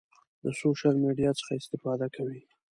[0.43, 2.39] د سوشل میډیا څخه استفاده کوئ؟